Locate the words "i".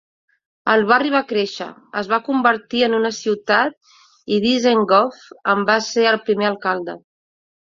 4.37-4.41